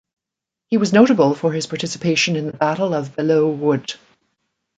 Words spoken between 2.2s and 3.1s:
in the Battle